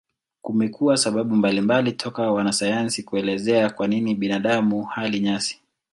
[0.41, 5.61] Kumekuwa sababu mbalimbali toka kwa wanasayansi kuelezea kwa nini binadamu hali nyasi.